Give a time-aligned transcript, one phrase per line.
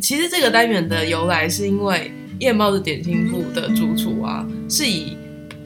[0.00, 5.16] 其实这个单元的由来是因为夜猫子点心部的主厨啊，是以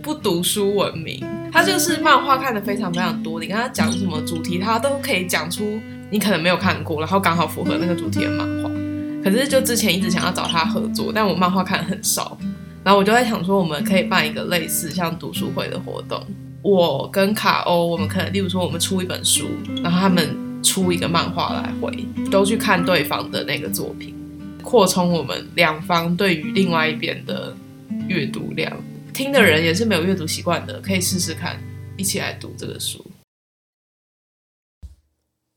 [0.03, 1.25] 不读书闻名。
[1.53, 8.71] 他就是漫画看的非常非常多，你跟他讲什么主题，他都可以讲出你可能没有看过，然后刚好符合那个主题的漫画。
[9.25, 12.37] 可是就之前一直想要找他合作，但我漫画看的很少，
[12.85, 16.23] 然后我就在想说，我们可以办一个类似像读书会的活动。
[16.63, 19.47] 我跟卡欧，我们可能例如说，我们出一本书，
[19.83, 24.15] 然后他们出一个漫画来回，都去看对方的那个作品。
[24.67, 27.57] 扩充我们两方对于另外一边的
[28.09, 28.77] 阅读量，
[29.15, 31.57] 听的人也是没有阅读习惯的，可以试试看，
[31.97, 33.07] 一起来读这个书。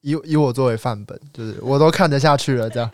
[0.02, 2.88] 以以我作为范本，就是我都看得下去了，这样。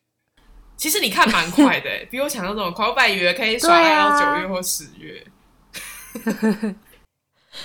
[0.76, 2.86] 其实你看蛮快的， 比我想象中快。
[2.86, 5.26] 我本来以为可以刷到九月或十月。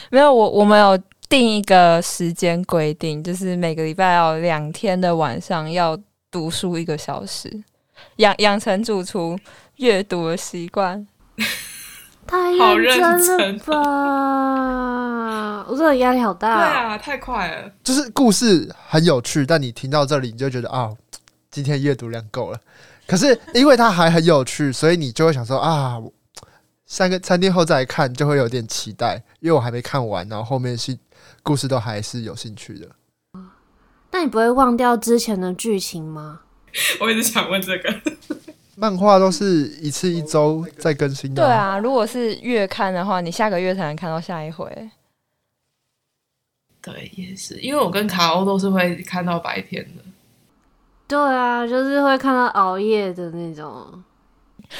[0.10, 6.00] 没有，我我们有定一个时间规定，就是每个礼拜要两天的晚上要
[6.32, 7.62] 读书一个小时。
[8.18, 9.40] 养养成主厨
[9.78, 11.08] 阅读的习惯，
[12.28, 15.66] 太认真了吧！
[15.68, 16.56] 我真的压力好大。
[16.56, 17.72] 对啊，太快了。
[17.84, 20.90] 就是故事很有趣，但你听到这里，你就觉得啊，
[21.50, 22.60] 今天阅读量够了。
[23.08, 25.98] 可是因为它还很有趣，所以你就会想说啊，
[26.86, 30.98] 三个三天后再来看，就会有点期待，因为我还没看完，然后后面是
[31.44, 32.88] 故事都还是有兴趣的。
[34.12, 36.42] 那你不会忘掉之前的剧情吗？
[37.00, 38.02] 我一直想问这个，
[38.76, 41.44] 漫画都是一次一周在更新的。
[41.44, 44.66] 对啊，如果是月刊的话，你下个月才能看到下一回。
[46.82, 50.04] 对，也是，因为我跟卡欧都是会看到白天的。
[51.08, 54.04] 对啊，就是会看到熬夜的那种。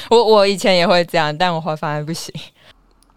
[0.08, 2.34] 我我以前也会这样，但我后来发现不行。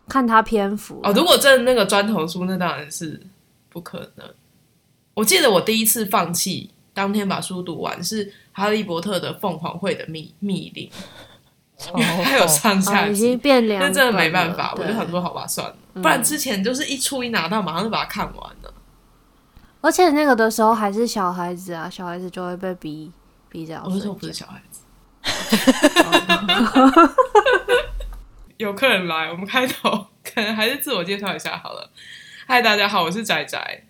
[0.08, 3.20] 看他篇幅哦，如果真的那个砖头书，那当然是
[3.70, 4.30] 不可能。
[5.16, 6.70] 我记得我第一次放弃。
[6.96, 10.90] 当天把书读完是《哈利波特》的凤凰会的密密令，
[11.78, 18.74] 他有上下集，那真的没办法，我就想说好吧，算了，不然之前就是一出一拿到，马上就把它看完了。
[19.82, 23.12] 而且那个的时候还是小孩子啊，小孩子就会被逼
[23.50, 23.82] 逼着。
[23.84, 24.80] 我说我不是小孩子。
[28.56, 31.92] 有客人来，我们开头可能还是自我介绍一下好了。
[32.48, 33.84] 嗨，大家好，我是仔仔，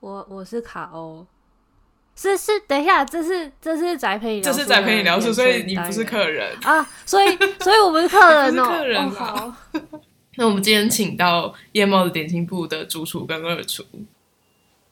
[0.00, 1.24] 我我是卡欧。
[2.20, 7.28] 是是，等一下，这是这是宅陪你聊，这是宅陪你聊书，所以 你不是客人啊，所以
[7.60, 9.10] 所以我们是客人哦，是客人哦。
[9.10, 9.54] 好，
[10.34, 13.84] 那我们今天请到夜猫子点心部的主厨跟二厨。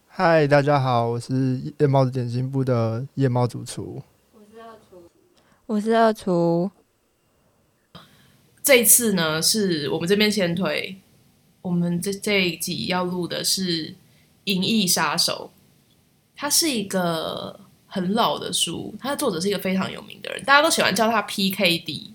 [0.07, 4.01] 嗨，大家好，我是夜猫子点心部的夜猫主厨。
[4.33, 5.03] 我是二厨，
[5.67, 6.71] 我是二厨。
[8.63, 10.97] 这一次呢，是我们这边先推，
[11.61, 13.89] 我们这这一集要录的是
[14.45, 15.51] 《银翼杀手》。
[16.37, 22.11] 它是一个很老的书，它的作者是一个非常有名的人，大家都喜欢叫他 PKD，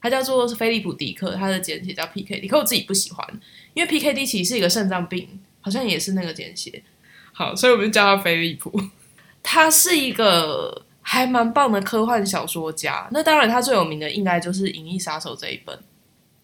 [0.00, 3.26] 他叫做菲利普迪克，他的简写叫 PKD，可我自己不喜欢，
[3.72, 6.82] 因为 PKD 其实是一个肾脏病，好像也是那个简写。
[7.32, 8.72] 好，所以我们就叫他菲利普。
[9.42, 15.76] 他是一个还蛮棒的科幻小说家，那当然他最有名的应该就是《银翼杀手》这一本，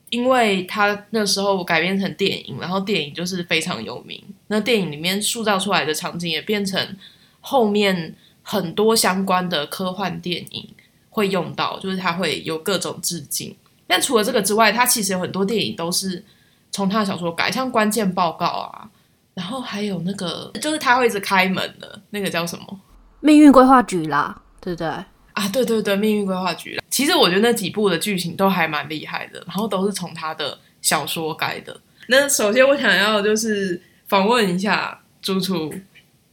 [0.08, 6.97] 因为他那时候改编成电影，然后电影就是非常有名，那电影里面塑造出来的场景也变成。
[7.40, 10.68] 后面很多相关的科幻电影
[11.08, 13.54] 会用到，就是它会有各种致敬。
[13.86, 16.24] 但除了这个之外，它其实有很多电影都是
[16.70, 18.88] 从他的小说改，像《关键报告》啊，
[19.34, 22.64] 然后还有那个就是他会一直开门的那个叫什么
[23.20, 24.86] 《命运规划局》啦，对不对？
[24.86, 26.84] 啊，对对对，《命运规划局》啦。
[26.88, 31.80] 其实我觉得那几部的剧情都还蛮厉害的，然后都是从他的小说改的。
[32.06, 35.72] 那首先我想要就是访问一下主厨。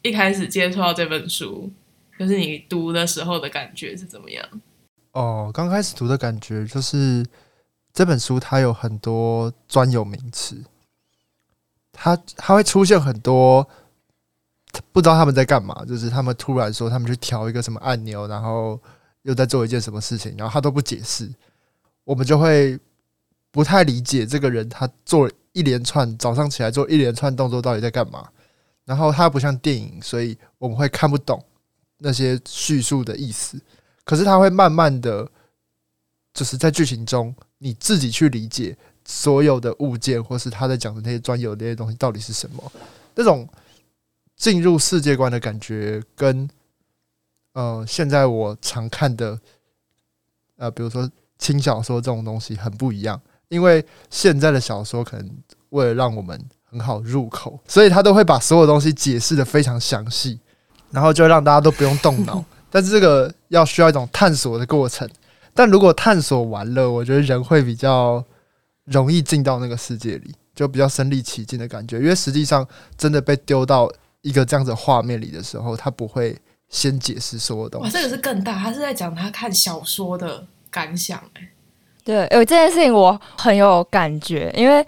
[0.07, 1.69] 一开始接触到这本书，
[2.17, 4.47] 就是你读的时候的感觉是怎么样？
[5.11, 7.25] 哦，刚开始读的感觉就是
[7.91, 10.63] 这本书它有很多专有名词，
[11.91, 13.67] 它它会出现很多
[14.91, 18.79] 不知道他们在干嘛，就是他们突然说他们去调一个什么按钮，然后
[19.23, 21.29] 又在做一件什么事情，然后他都不解释，
[22.03, 22.79] 我们就会
[23.51, 28.29] 不太理解这个人他做一连串早上起来做一连串动作到底在干嘛。
[28.87, 31.43] 然后它不像电影，所以我们会看不懂
[31.97, 33.61] 那些叙述的意思。
[34.05, 35.29] 可是它会慢慢的，
[36.33, 42.71] 就是在剧情中你自己去理解所有的物件，或是他在讲的那些专有的那些东西到底是什么。
[43.13, 43.45] 那种
[44.37, 46.49] 进入世界观的感觉，跟
[47.51, 49.37] 呃现在我常看的
[50.55, 53.21] 呃，比如说轻小说这种东西很不一样。
[53.49, 55.37] 因为现在的小说可能
[55.69, 56.39] 为了让我们
[56.69, 60.39] 很好入口，所以他都会把所有东西解释的非常详细，
[60.91, 65.09] 然后就让大家都不用动脑， 但是这个要需要一种探索的过程。
[65.53, 68.23] 但如果探索完了，我觉得人会比较
[68.85, 71.97] 容易进到那个世界里，就比较身临其境的感觉。
[71.97, 73.91] 因为实际上真的被丢到
[74.21, 76.37] 一个这样子画面里的时候，他不会
[76.69, 77.85] 先解释所有东西。
[77.85, 81.49] 哇，这个是更大，他是在讲他看小说的感想欸。
[82.03, 84.85] 对，有这件事情我很有感觉，因为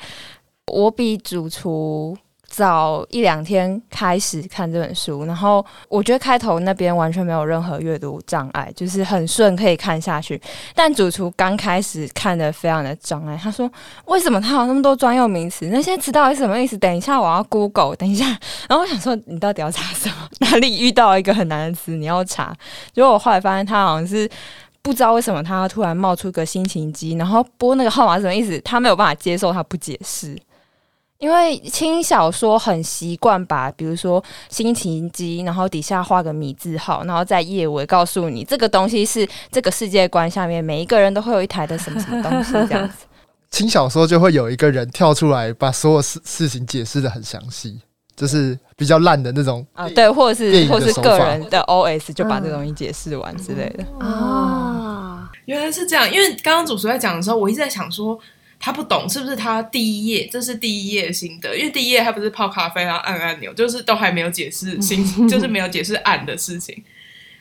[0.69, 2.18] 我比主厨。
[2.51, 10.42] 早一两天开始看这本书，然后我觉得开头那边完全没有任何阅读障碍，就是很顺可以看下去。
[10.74, 13.71] 但主厨刚开始看得非常的障碍，他说
[14.06, 15.68] ：“为什么他有那么多专用名词？
[15.68, 16.75] 那些词到底什么意思？
[16.75, 18.25] 等一下我要 Google，等一下。”
[18.68, 20.27] 然后我想说：“你到底要查什么？
[20.39, 22.51] 哪里遇到一个很难的词你要查？”
[22.92, 24.27] 结果我后来发现他好像是
[24.81, 28.60] 不知道为什么他突然冒出个心情机，然后拨那个号码什么意思？
[28.62, 30.36] 他没有办法接受，他不解释。
[31.19, 43.06] 因为轻小说很习惯把，比如说心情机，然后底下画个米字号，然后在页尾告诉你这个东西是这个世界观下面每一个人都会有一台的什么什么东西这样子。
[43.51, 47.77] 轻小说就会有一个人跳出来把所有事事情解释的很详细，
[48.16, 55.30] 就是比较烂的那种啊，对，或者是或是个人的 OS 就把这个东西解释完之类的啊。
[55.44, 58.18] 原来是这样，因为刚刚主持在讲的时候，我一直在想说。
[58.59, 66.83] 他不懂是不是他第一页，这是第一页心得，因为第一页他不是泡咖啡然后按按钮，就是都还没有解释心， 就是没有解释按的事情，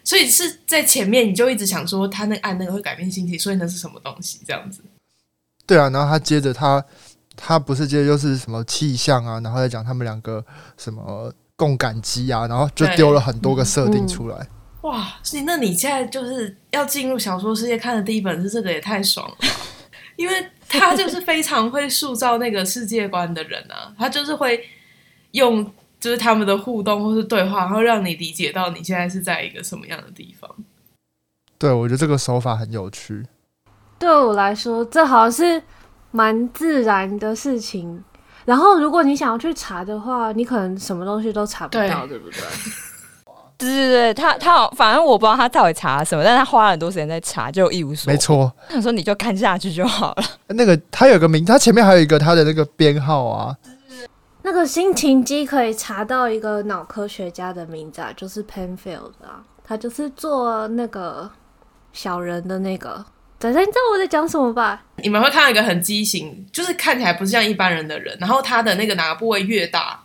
[0.04, 4.80] 所以是在前面你就一直想说他那个按那个会改变心情，所以那是什么东西这样子？
[5.66, 6.82] 对啊，然后他接着他
[7.36, 10.44] 他不是接着又是什么气象啊，然后再讲他们两个
[10.76, 14.36] 什么共感机啊，然后就丢了很多个设定出来。
[14.36, 14.48] 嗯
[14.82, 19.48] 嗯、哇，那你现在就是要进入小说世界看的第一本是这个，也太爽了吧，
[20.18, 20.46] 因为。
[20.70, 24.62] 他就是非常会塑造那个世界观的人啊，他就是会
[25.30, 25.64] 用
[25.98, 30.54] 就是他们的互动或是对话，然后让你理解到你现在是在一个什么样的地方。
[31.56, 33.24] 对，我觉得这个手法很有趣。
[33.98, 35.62] 对我来说，这好像是
[36.10, 38.04] 蛮自然的事情。
[38.44, 42.40] 然后，如果你想要去查的话，你可能什么东西都查不到，对，对不对？
[43.58, 48.08] 对对对，他他好，反正我不知道他到底查了什么，但是他花了很多时间在查，就一无所。
[48.08, 50.24] 没错，他说你就看下去就好了。
[50.46, 53.56] 那个他有个名，他前面还有一个他的那个编号啊。
[54.42, 61.28] 那个心情机可以查到一个脑科学家的名字啊，就是 Penfield 啊，他就是做那个
[61.92, 63.04] 小人的那个。
[63.40, 64.84] 仔仔，你知道我在讲什么吧？
[65.02, 70.00] 你们会看到一个很畸形，就是看起来不是像一般人的人，然后他的那个哪个部位越大，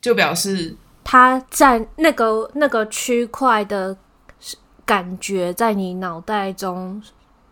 [0.00, 0.76] 就表示。
[1.10, 3.96] 它在那个那个区块的
[4.84, 7.02] 感觉，在你脑袋中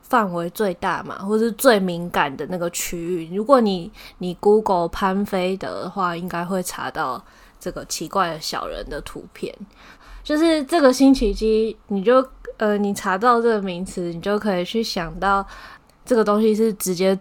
[0.01, 3.35] 范围最大嘛，或是最敏感的那个区域。
[3.35, 7.21] 如果你你 Google 潘菲德的话，应该会查到
[7.59, 9.53] 这个奇怪的小人的图片。
[10.23, 12.25] 就是这个星期机，你就
[12.59, 15.45] 呃，你查到这个名词，你就可以去想到
[16.05, 17.19] 这个东西是直接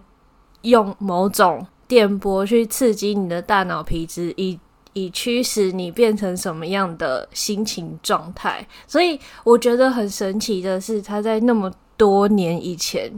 [0.61, 4.59] 用某种电波去刺激你的大脑皮质以。
[4.97, 13.11] 以驱使你变成什么样的心情状态，所以我觉得很神奇的是，他在那么多年以前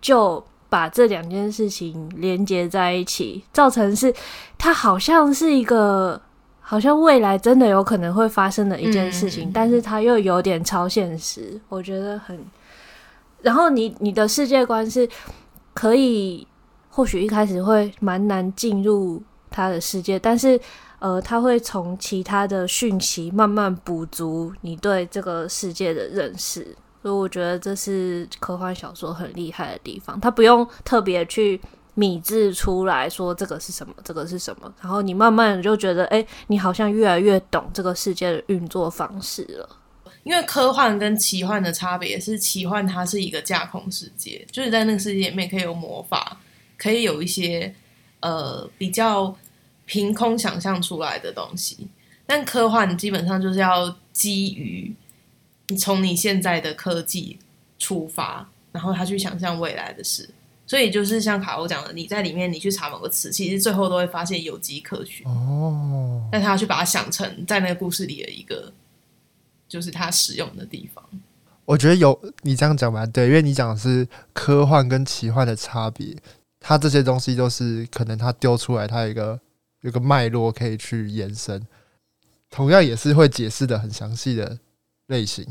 [0.00, 4.12] 就把这两件事情连接在一起，造成是
[4.58, 6.20] 它好像是一个
[6.60, 12.36] 好像未来真的有可能会发生的一件事情，嗯、但是它又有点超现实，我觉得很。
[13.42, 15.08] 然后你你的世界观是
[15.74, 16.46] 可以，
[16.88, 20.60] 或许一开始会蛮难进入他的世界，但是。
[21.00, 30.20] 呃，他会从其他的讯息慢慢补足你对这个世界的认识，所以我觉得这是科幻小说很厉害的地方。
[30.20, 31.58] 他不用特别去
[31.94, 39.66] 米制出来说这个是什么，这个是什么，然后你慢慢就觉得，哎，你好像越来越懂这个世界的运作方式了。
[40.22, 46.36] 因为科幻跟奇幻的差别是，奇幻它是一个架空世界，就是在那个世界里面可以有魔法，
[46.76, 47.74] 可以有一些
[48.20, 49.34] 呃比较。
[49.90, 51.88] 凭空想象出来的东西，
[52.24, 54.94] 但科幻基本上就是要基于
[55.66, 57.36] 你从你现在的科技
[57.76, 60.30] 出发，然后他去想象未来的事。
[60.64, 65.26] 所以就是像卡欧讲的，你在里面你去查某个词，其实最后都会发现有迹可循。
[65.26, 68.72] 哦，但他要去把它想成在那个故事里的一个，
[69.68, 71.04] 就是他使用的地方。
[71.64, 76.16] 我觉得有你这样讲蛮对，因为你讲的是科幻跟奇幻的差别，
[76.60, 79.40] 它这些东西都是可能它丢出来，它有一个。
[79.82, 81.66] 有个脉络可以去延伸，
[82.50, 84.58] 同样也是会解释的很详细的
[85.06, 85.46] 类型。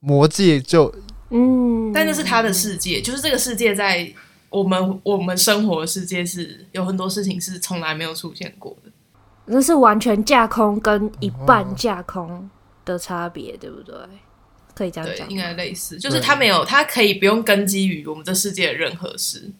[0.00, 0.94] 魔界就
[1.30, 4.12] 嗯，但那是他的世界，就是这个世界在
[4.50, 8.90] 我们我们生活的世界是有很多事情是从来没有出现过的，
[9.46, 12.50] 那是完全架空跟一半架空
[12.84, 13.94] 的差别，对不对？
[14.74, 19.50] 可以这样，讲，应该类似，就是他没有，他可以不用根基于我们这世界的任何事。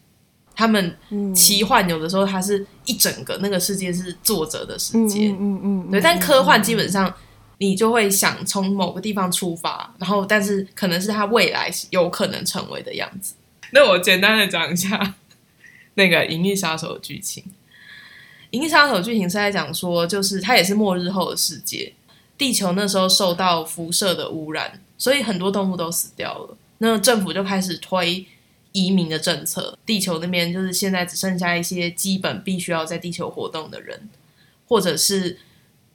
[0.56, 0.96] 他们
[1.34, 6.00] 奇幻有的时候，它是一整个那个世界是作者的世界，嗯嗯，嗯，对。
[6.00, 7.12] 但科幻基本上
[7.58, 13.34] 你就会想从某个地方出发，然后但是可能是他未来有可能成为的样子。
[13.72, 15.14] 那我简单的讲一下
[15.94, 17.42] 那个《银翼杀手》的剧情。
[18.50, 21.92] 《银翼杀手》剧情是在讲说，就是它也是末日后的世界，
[22.38, 26.56] 地球那时候受到辐射的污染，所以很多动物都死掉了。
[26.78, 28.24] 那政府就开始推。
[28.74, 34.08] 移民的政策，地球那边就是现在只剩下一些基本必须要在地球活动的人，
[34.66, 35.38] 或者是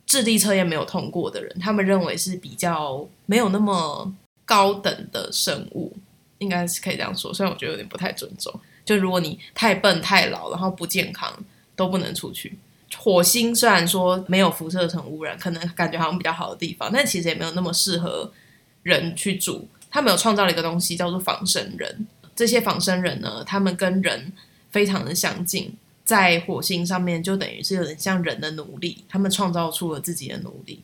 [0.06, 4.12] 智力测验没有通过的人，他们认为是比较没有那么
[4.46, 5.94] 高等的生物，
[6.38, 7.34] 应该是可以这样说。
[7.34, 11.38] 虽然我觉得有点不太尊重，就如果你太笨、太老，然后不健康，
[11.76, 12.58] 都不能出去。
[12.98, 18.32] 火星虽然说没有辐射层污染，可能感觉好像比较好的地方，但其实也没有那么适合
[18.84, 19.68] 人去住。
[19.92, 22.08] 他们有创造了一个东西叫做仿生人。
[22.40, 24.32] 这些仿生人呢，他们跟人
[24.72, 30.82] 非常的相近，在火星上面就等于是有点像人的奴隶，他们创造出了自己的奴隶。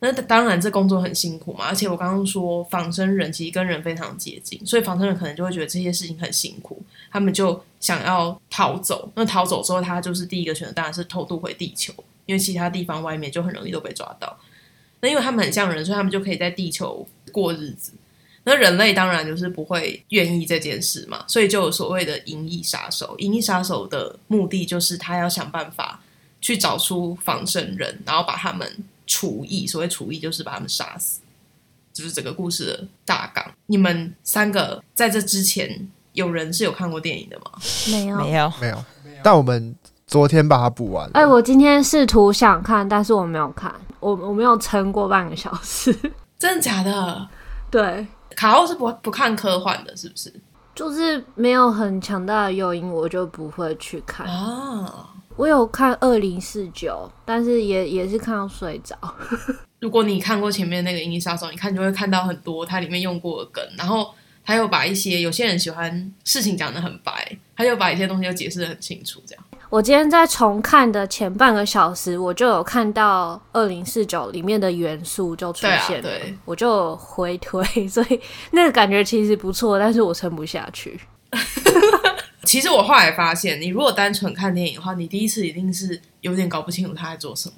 [0.00, 9.10] 那当然，这工作很辛苦嘛，而且我刚刚说仿生人其实跟人非常接近，所以仿生人可能就会觉得这些事情很辛苦，他们就想要逃走。
[9.14, 11.90] 那逃走之后，他就是第一个选择，当然是偷渡回地球，
[12.26, 14.38] 因为其他地方外面就很容易都被抓到。
[15.00, 17.92] 那因为他们很像人，所以他们就可以在地球过日子。
[18.48, 23.16] 那人类当然就是不会愿意这件事嘛，所以就有所谓的银翼杀手。
[23.18, 26.00] 银翼杀手的目的就是他要想办法
[26.40, 29.66] 去找出仿生人，然后把他们除役。
[29.66, 31.18] 所谓除役就是把他们杀死，
[31.92, 33.44] 就是整个故事的大纲。
[33.66, 37.50] 你们三个在这之前有人是有看过电影的吗？
[37.90, 38.84] 没有，没有，没有。
[39.24, 39.74] 但我们
[40.06, 41.10] 昨天把它补完。
[41.14, 45.92] 哎、欸，我今天试图想看，但是我没有看，我我没有撑过半个小时。
[46.38, 47.28] 真的假的？
[47.68, 48.06] 对。
[48.34, 50.32] 卡欧是不不看科幻的，是不是？
[50.74, 55.10] 就是没有很强大的诱因，我就不会去看啊。
[55.36, 58.96] 我有看二零四九，但是也也是看到睡着。
[59.80, 64.14] 如果你看过前面那个《银翼杀手》，你看就会看到很多它里面用过的梗，然后
[64.44, 69.44] 他又把一些有些人喜欢事情讲得很白，他又把一些东西又解释得很清楚，这样。
[69.68, 76.34] 我今天在重看的前半个小时，我就有看到二零四九里面的元素就出现了，对。
[76.44, 78.20] 我就回推，所以
[78.52, 81.00] 那个感觉其实不错，但是我撑不下去。
[82.44, 87.54] 其实我后来发现，你如果单纯看电影的话，你第一次一定是有点搞不清楚他在做什么，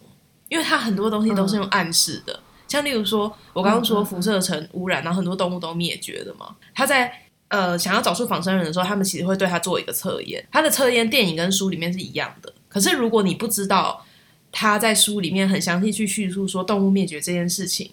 [0.49, 7.13] 因为他很多东西都是用暗示的，嗯、像例如说，我刚刚说辐射层污染，然后很多动物都灭绝了嘛，他在。
[7.49, 10.47] 呃，想要找出仿生人的时候，他们其实会对他做一个测验。
[10.53, 12.53] 他的测验电影跟书里面是一样的。
[12.69, 14.05] 可是如果你不知道
[14.53, 17.91] 他在书里面很详细去叙述说动物灭绝这件事情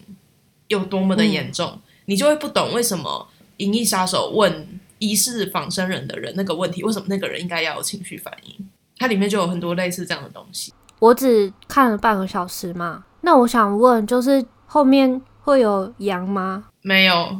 [0.67, 4.67] 有多么的严重，嗯，你就会不懂为什么银翼杀手问
[4.99, 8.69] 疑似仿生人的人那个问题，为什么那个人应该要有情绪反应？
[8.97, 10.73] 它里面就有很多类似这样的东西。
[10.99, 16.65] 我只看了半个小时嘛，那我想问，就是后面会有羊吗？
[16.81, 17.37] 没有。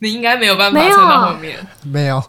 [0.02, 2.22] 你应该没有办法撑到后面，没有，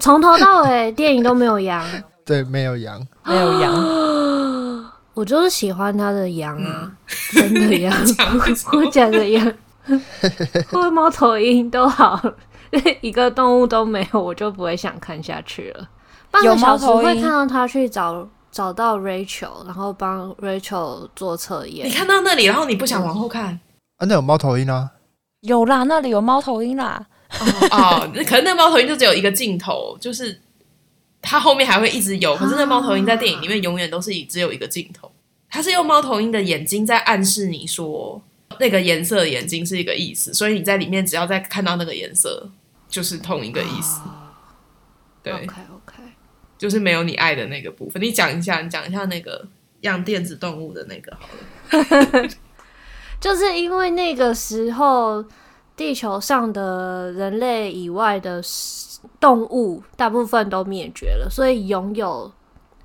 [0.00, 1.84] 从头到尾电影都没有羊，
[2.26, 3.72] 对，没有羊，没有羊，
[5.14, 6.90] 我就是喜欢他的羊啊，
[7.36, 7.94] 嗯、真的羊，
[8.72, 9.52] 我讲的羊，
[10.70, 12.20] 或猫头鹰都好，
[13.00, 15.88] 一个动物都没有，我就不会想看下去了。
[16.32, 21.86] 半个小时会看到他去找找到 Rachel，然后帮 Rachel 做测验。
[21.86, 23.60] 你看到那里，然后你不想往后看？
[23.98, 24.90] 啊，那有猫头鹰啊。
[25.44, 27.06] 有啦，那里有猫头鹰啦。
[27.70, 30.40] 哦，那可能那猫头鹰就只有一个镜头，就是
[31.20, 32.34] 它后面还会一直有。
[32.36, 35.10] 可是那猫头鹰在电影里面永远都是以只有一个镜头，
[35.48, 38.22] 它是用猫头鹰的眼睛在暗示你说
[38.60, 42.50] 那个颜色的眼睛是一个意思，所以你在里面只要再看到那个颜色，
[42.88, 44.00] 就是同一个意思。
[45.22, 46.02] 对，OK OK，
[46.56, 48.00] 就是没有你爱的那个部分。
[48.00, 49.46] 你讲一下，你讲一下那个
[49.80, 52.28] 养电子动物的那个好了。
[53.24, 55.24] 就是因为那个时候，
[55.74, 58.42] 地球上的人类以外的
[59.18, 62.30] 动物大部分都灭绝了，所以拥有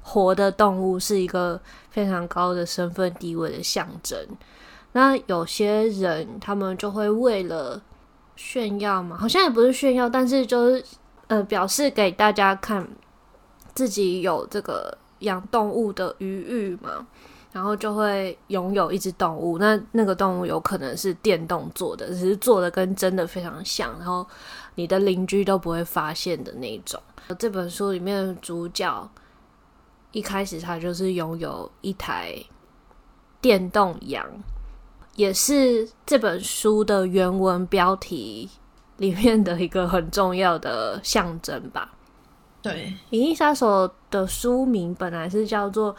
[0.02, 4.18] 活的动物是一个非常高的身份地位的象征。
[4.94, 7.82] 那有些人他们就会为了
[8.38, 10.82] 炫耀嘛，好像也不是炫耀，但是就是
[11.28, 12.88] 呃表示给大家看
[13.76, 17.06] 自己有这个养动物的余裕嘛。
[17.52, 24.26] 然后就会拥有一只动物，那那个动物有可能是电动做的，只是做的跟真的非常像，然后
[24.76, 27.02] 你的邻居都不会发现的那种。
[27.38, 29.10] 这本书里面的主角
[30.12, 32.36] 一开始他就是拥有一台
[33.42, 34.26] 电动羊，
[35.16, 38.50] 也是这本书的原文标题
[38.98, 41.94] 里面的一个很重要的象征吧。
[42.62, 42.74] 对，
[43.12, 45.94] 《银翼杀手》的书名本来是叫做《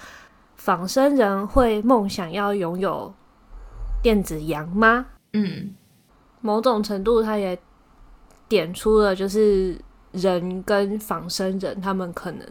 [0.61, 3.11] 仿生人会梦想要拥有
[4.03, 5.07] 电子羊吗》？
[5.33, 5.75] 嗯，
[6.43, 7.59] 某种程度，他也
[8.47, 9.81] 点出了就是
[10.13, 12.47] 人跟仿生人，他们可能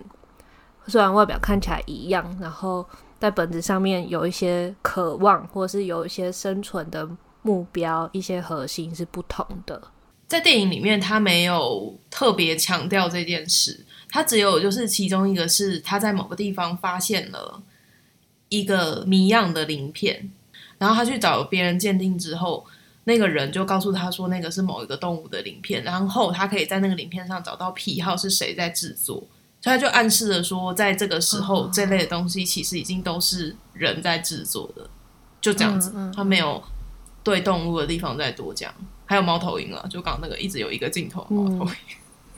[0.87, 2.83] 虽然外表看起来一样，然后
[3.19, 7.07] 在本质上面有一些渴望，或是有一些生存的
[7.43, 9.79] 目标，一些核心是不同的。
[10.27, 13.85] 在电影里面，他没有特别强调这件事。
[14.09, 17.61] 他只有就是其中一个是他在某个地方发现了
[18.49, 20.29] 一个谜样的鳞片，
[20.77, 22.65] 然后他去找别人鉴定之后，
[23.05, 29.15] 那个人就告诉他说那个是某一个动物的鳞片，然后他可以在那个鳞片上找到癖好是谁在制作，
[29.61, 34.89] 所以他就暗示了说，在这个时候这类的东西其实已经都是人在制作的，
[35.39, 36.61] 就这样子，他没有
[37.23, 38.73] 对动物的地方再多讲，
[39.05, 41.71] 还有猫头鹰啊，就刚刚那个一直有一个镜头猫头鹰。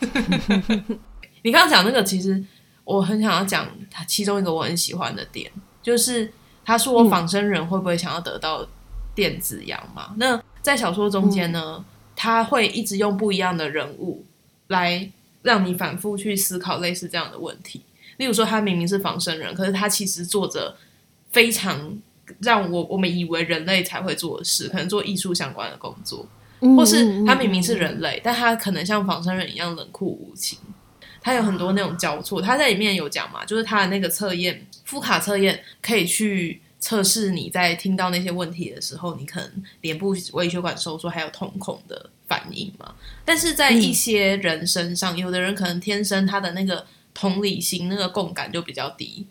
[0.01, 1.00] 嗯。
[1.44, 2.44] 你刚刚讲那个，其实
[2.84, 5.51] 我很想要讲他其中一个我很喜欢的点，
[5.82, 6.32] 就是
[6.64, 8.68] 他说仿生人会不会想要得到
[9.16, 10.08] 电子羊嘛？
[10.12, 11.86] 嗯、那在小说中间呢，嗯、
[12.16, 14.24] 他会一直用不一样的人物
[14.68, 15.10] 来
[15.42, 17.82] 让你反复去思考类似这样的问题。
[18.18, 20.76] 例如说，他明明是仿生人，可是他其实做着
[21.32, 21.98] 非常
[22.40, 26.28] 让我我们以为人类才会做的事，可能做艺术相关的工作，
[26.78, 30.60] 或是他明明是人类，但他可能像仿生人一样冷酷无情。
[31.22, 42.96] 他有很多那种交错，他在里面有讲嘛，就是他的那个测验，副卡测验可以去测试你在听到那些问题的时候，你可能脸部微血管收缩，还有瞳孔的反应嘛。
[43.24, 49.28] 但是在一些人身上，有的人可能天生他的那个同理心、那个共感就比较低，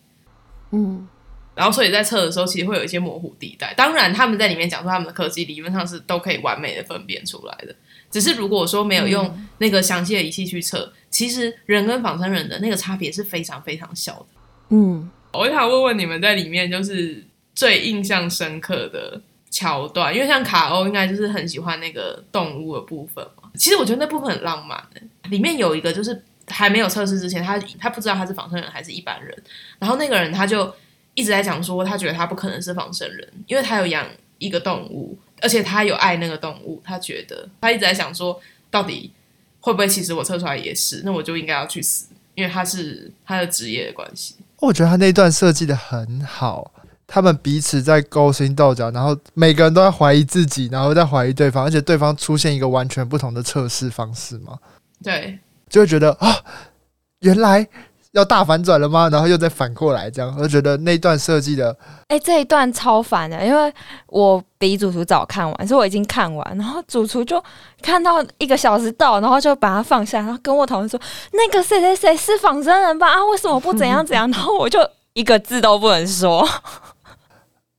[0.70, 1.09] 嗯，
[1.56, 3.75] 然后所以在测的时候，其实会有一些模糊地带。
[3.75, 7.75] 当然，他们在里面讲说，他们的科技理论上是都可以完美的分辨出来的。
[8.11, 14.26] 只是如果说没有用那个详细的仪器去测，其实人跟仿生人的那个差别是非常非常小的。
[14.70, 17.23] 嗯，我想问问你们在里面就是
[17.54, 19.20] 最印象深刻的
[19.50, 23.50] 桥段，因为像卡欧应该就是很喜欢那个动物的部分嘛。
[23.54, 29.36] 其实我觉得那部分很浪漫的，里面有一个就是还没有测试之前，他他不知道他是仿生人还是一般人，
[29.78, 30.73] 然后那个人他就
[31.14, 34.06] 一直在讲说，他觉得他不可能是仿生人，因为他有养
[34.38, 35.18] 一个动物。
[35.42, 38.38] 而且他有爱那个动物，他觉得他一直在想说，
[38.70, 39.10] 到底
[39.60, 44.36] 会不会其实我测出来也是，那我就应该要去死，因为他是他的职业的关系。
[44.58, 46.73] 我觉得他那段设计的很好，
[47.06, 54.58] 他们彼此在勾心斗角，然后每个人都在怀疑自己，然后在怀疑对方，而且对方出现一个完全不同的测试方式嘛，
[55.02, 56.36] 对，就会觉得啊，
[57.20, 57.68] 原来。
[58.12, 59.08] 要大反转了吗？
[59.08, 61.70] 然后又再反过来，这样我就觉得那段设计的，
[62.08, 63.73] 哎、欸，这一段超烦的，因为
[64.08, 67.42] 我比主厨早看完，所以我已经看完，然后主厨就
[67.80, 71.00] 看到一个小时到，然后就把它放下，然后跟我讨论说，
[71.32, 73.06] 那个谁谁谁是仿真人吧？
[73.14, 74.28] 啊，为什么不怎样怎样？
[74.30, 74.80] 然后我就
[75.12, 76.44] 一个字都不能说，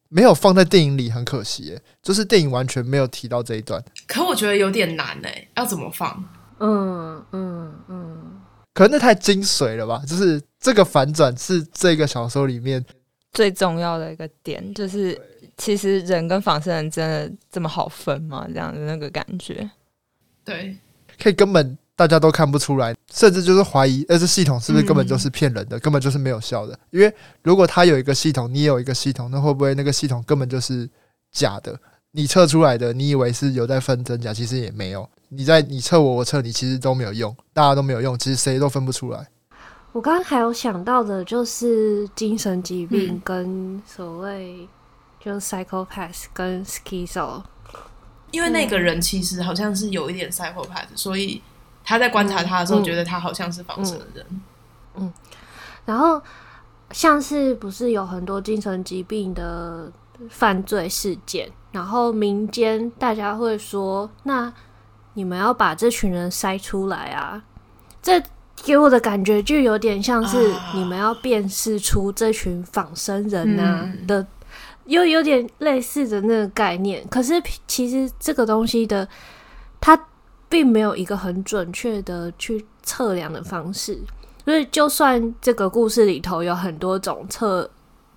[0.07, 3.83] 没有放在电影里，很可惜耶，就是电影完全没有提到这一段。
[4.07, 6.23] 可我觉得有点难哎，要怎么放？
[6.59, 8.40] 嗯嗯嗯。
[8.71, 10.01] 嗯可能那太精髓了吧？
[10.07, 12.83] 就是这个反转是这个小说里面
[13.33, 15.19] 最重要的一个点，就是
[15.57, 18.45] 其实人跟仿生人真的这么好分吗？
[18.47, 19.69] 这样的那个感觉，
[20.45, 20.77] 对，
[21.21, 26.79] 可以根本大家都看不出来，甚至就是怀疑，呃，这系统是不是根本就是骗人的，嗯、根本就是没有效的？
[26.91, 30.89] 因为如果他有一个系统，你也有一个系统，那会不会那个系统根本就是
[31.31, 31.77] 假的？
[32.11, 35.09] 你测出来的，你以为是有在分真假，其实也没有。
[35.29, 39.27] 你在你测我，我测你，其实都没有用，大家都没有用，其实谁都分不出来。
[39.93, 44.67] 我刚刚还有想到的就是精神疾病跟所谓
[45.19, 47.41] 就是 psychopath 跟 schizo，
[48.31, 51.41] 因为那个人其实好像是有一点 psychopath，所以
[51.83, 54.25] 他在观察他的时候觉得他好像是仿生人。
[54.29, 54.41] 嗯，
[54.95, 55.13] 嗯，嗯，
[55.85, 56.21] 然后
[56.91, 59.91] 像是不是有很多精神疾病的
[60.29, 64.51] 犯罪事件，然后民间大家会说那。
[65.13, 67.43] 你们要把这群人筛出来啊！
[68.01, 68.23] 这
[68.63, 74.25] 给我的感觉就有点像是你们要辨识出这群仿生人啊的，
[74.85, 77.05] 又有点类似的那个概念。
[77.09, 77.33] 可是
[77.67, 79.05] 其实这个东西的，
[79.81, 80.01] 它
[80.47, 83.99] 并没有一个很准确的去测量的方式。
[84.45, 87.69] 所以就算这个故事里头有很多种测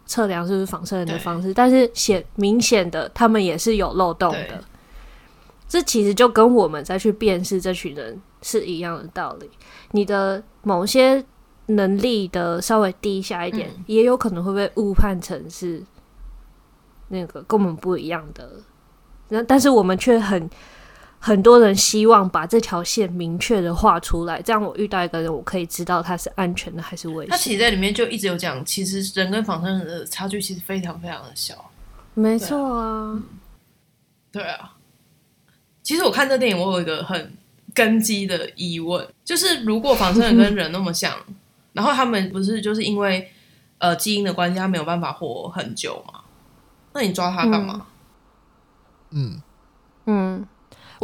[0.06, 4.62] 测量是不是仿生人的方式，但是显明显的他们也是有漏洞的。
[5.66, 9.50] 这其实就跟我们再去辨识这群人是一样的道理。
[9.92, 11.24] 你的某些
[11.66, 15.82] 能力的稍微低下一点，嗯、也有可能会被误判成是
[17.08, 18.48] 那个跟我们不一样的
[19.30, 20.48] 那但是我们却很
[21.24, 27.30] 很多人希望把这条线明确的画出来，这样我遇到一个人，我可以知道他是安全的还是危险。
[27.30, 31.70] 他其实在里面就一直有讲，其实人跟仿生人的差距其实非常非常的小。
[32.12, 33.22] 没错啊，
[34.30, 34.74] 对啊。
[35.82, 37.32] 其实我看这电影，我有一个很
[37.72, 41.16] 根基的疑问，就是如果仿生人跟人那么像，
[41.72, 43.32] 然后他们不是就是因为
[43.78, 46.20] 呃基因的关系，他没有办法活很久吗？
[46.92, 47.86] 那你抓他干嘛？
[49.12, 49.40] 嗯
[50.04, 50.46] 嗯，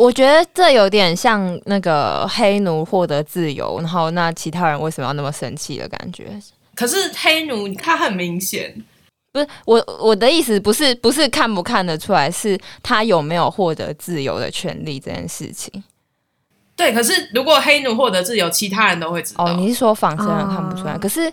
[0.00, 6.24] 我觉得这有点像那个黑奴获得自由，然后那其他人为什么要那么生气的感觉？
[6.74, 8.74] 可是黑奴他很明显。
[9.30, 15.84] 不是我，我的意思不是不是看不看得出来，是他有没有获得自由的权利这件事情。
[16.74, 19.44] 对，可是如果黑奴获得自由，其他人都会知道。
[19.44, 20.96] 哦，你是说仿生人看不出来？
[20.96, 21.30] 可是，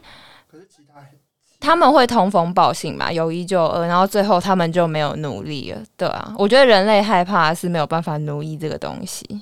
[1.67, 5.82] 他们会通风报信嘛，有一就二，然后最后他们就没有努力了。
[5.97, 9.41] 对啊，我觉得人类害怕是没有办法奴役这个东西。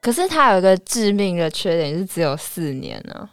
[0.00, 3.28] 可是他有一个致命的缺点，是只有四年呢。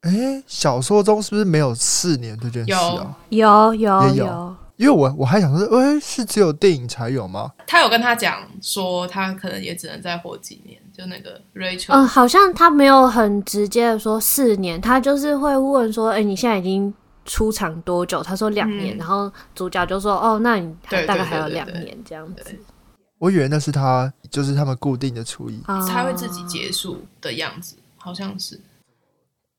[0.00, 3.14] 哎、欸，小说中是不是没有四年这件事啊？
[3.28, 7.52] 有有有，有，因为我我还想说，哎、欸，是只有电影才有吗？
[7.66, 10.80] 他有跟他讲说，他可能也只能再活几年。
[10.96, 18.22] 就那个 Rachel，嗯，好像他没有很直接的说四年，他就是会问说，哎、欸，你现在已经出场多久？
[18.22, 22.56] 他说两年、嗯，然后主角就说，哦，那你还大概还有两年这样子。
[23.18, 28.60] 我以为那是他，就是他们固定的厨艺，他会自己结束的样子，好像是。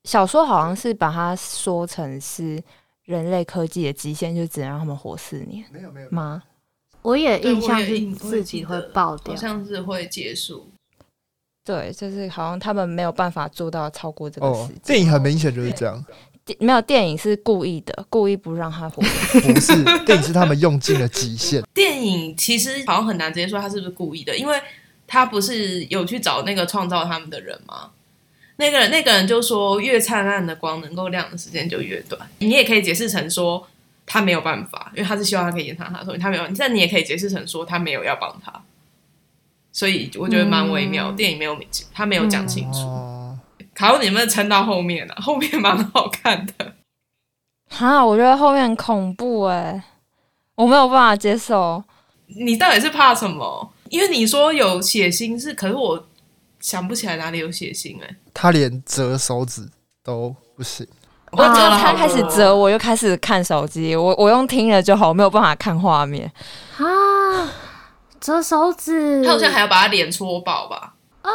[0.06, 2.64] 小说好像是把它说成是
[3.04, 5.66] 人类科技的极限，就只能让他们活四年。
[5.74, 6.44] 没有没有吗？
[7.02, 10.68] 我也印象是自己会爆掉，好像是会结束。
[11.66, 14.76] 对，就是好像他们没有办法做到超过这个时间。
[14.76, 16.06] 哦，电影很明显就是这样。
[16.60, 19.02] 没有，电影是故意的，故意不让他活。
[19.42, 21.64] 不是，电影是他们用尽了极限。
[21.74, 24.62] 电影其实好像很难直接说他是不是故意的，因为
[25.08, 27.90] 他不是有去找那个创造他们的人吗？
[28.58, 32.22] 那个人，那个人就说，越灿烂的光能够亮的时间就越短。
[32.38, 33.68] 你也可以解释成说
[34.06, 36.48] 他没有办法，因为他是希望他可以延长他的寿命，他没有。
[36.56, 38.54] 但你也可以解释成说他没有要帮他。
[39.76, 41.58] 所以我觉得蛮微妙，嗯、电影没有
[41.94, 42.80] 他没有讲清楚。
[42.80, 43.38] 嗯、
[43.74, 45.16] 卡路，你有没有撑到后面啊？
[45.22, 46.74] 后面蛮好看的。
[47.70, 49.84] 哈，我觉得后面很恐怖哎，
[50.56, 51.84] 我没有办法接受。
[52.28, 53.74] 你到底是怕什么？
[53.90, 56.08] 因为你说有血腥是，可是我。
[56.62, 59.70] 想不起来哪里有血腥哎、欸，他连折手指
[60.04, 60.88] 都不行。
[61.30, 63.96] 我折了，他开始折，我又开始看手机。
[63.96, 66.32] 我我用听了就好，我没有办法看画面
[66.78, 66.84] 啊。
[68.20, 70.94] 折手指，他好像还要把他脸戳爆吧？
[71.22, 71.30] 啊，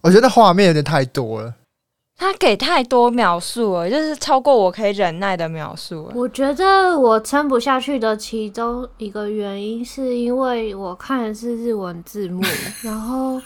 [0.00, 1.54] 我觉得画面有点太多了。
[2.16, 6.12] 他给太多描述了，就是超过我可以忍耐的描述了。
[6.14, 12.42] 我觉得我撑不下去的其中一个原因，是因为我看的是日文字幕，
[12.84, 13.40] 然后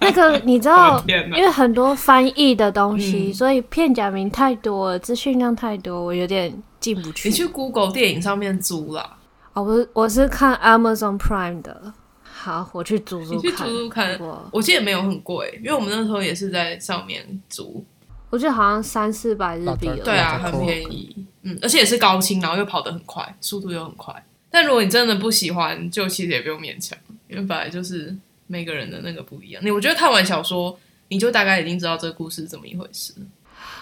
[0.00, 0.98] 那个你知道，
[1.36, 7.28] 因为很多翻译的东西，嗯、所以片假名太多了，资讯量太多，我有点进不去。
[7.28, 9.15] 你去 Google 电影上面租啦？
[9.56, 11.94] 哦，我我是看 Amazon Prime 的。
[12.22, 13.38] 好，我去租租看。
[13.38, 14.20] 你去租租看，
[14.52, 17.82] 我记得没有很贵，因为我们那时候也是在上面租。
[18.28, 24.14] 我觉得好像三四百日币，对啊，很便宜，嗯，而且也是高清，然后又跑得很快，速度又很快。
[24.50, 28.14] 但如果你真的不喜欢，就其实也不用勉强，因为本来就是
[28.46, 29.64] 每个人的那个不一样。
[29.64, 33.14] 你我觉得看完小说，你就大概已经知道这个故事是怎么一回事。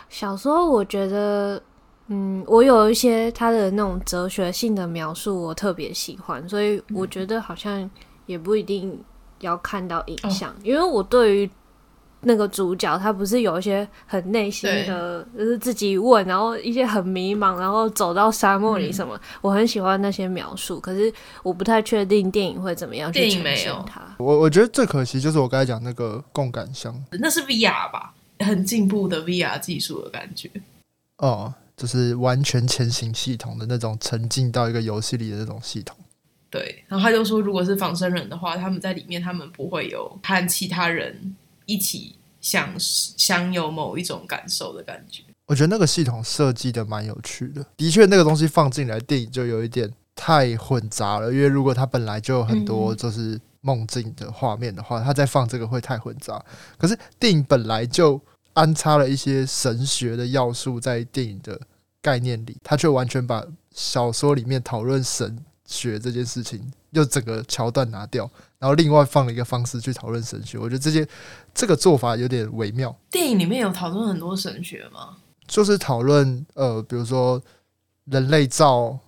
[0.08, 1.60] 小说我觉得，
[2.08, 7.90] 嗯，我有一些他的那种哲学性的描述，我特别喜欢，所以我觉得好像
[8.26, 8.98] 也不一定
[9.40, 11.50] 要看到影像，哦，因为我对于。
[12.26, 20.80] 那个主角他不是有一些很内心的，就是自己问，然后一些很迷茫，然后走到沙漠里什么，嗯、我很喜欢那些描述。
[20.80, 21.12] 可是
[21.42, 24.00] 我不太确定电影会怎么样去呈现它。
[24.16, 30.50] 我我觉得最可惜就是我刚才讲那个共感箱，那是 VR 吧，很进步的 VR 技术的感觉。
[31.18, 35.96] 哦，就是完全前行系统的那种沉浸到一个游戏里的那种系统。
[36.50, 41.34] 对，然后他就说，如果是仿生人的话，他们在里面，他们不会有和其他人。
[41.66, 47.64] 一起享享有某一种感受的感觉，我觉得那个系统设计的蛮有趣的。
[47.74, 51.32] 的确，那个东西放进来，电影就有一点太混杂了。
[51.32, 56.44] 因为如果它本来就有很多就是梦境的画面的话，它再放这个会太混杂。
[56.76, 58.20] 可是电影本来就
[58.54, 61.60] 安插了一些神学的要素在电影的
[62.00, 70.58] 概念里，他却完全把小说里面讨论神学这件事情，又整个桥段拿掉，然后另外放了一个方式去讨论神学。
[70.58, 71.06] 我觉得这些
[71.52, 72.94] 这个做法有点微妙。
[73.10, 75.16] 电影里面有讨论很多神学吗？
[75.46, 77.42] 就是讨论呃，比如说
[78.04, 78.98] 人类造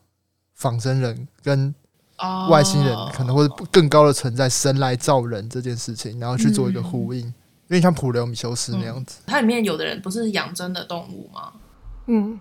[0.55, 1.75] 仿生人跟
[2.19, 7.33] 哦外星人可能或者更高的存在神来造人这件事情，然后去做一个呼应，
[7.69, 9.21] 有点像普罗米修斯那样子。
[9.27, 11.53] 它里面有的人不是养真的动物吗？
[12.07, 12.39] 嗯，